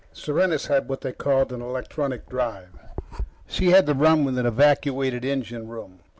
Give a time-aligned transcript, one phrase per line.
[0.13, 2.69] Serenus had what they called an electronic drive.
[3.45, 5.99] She had to run with an evacuated engine room.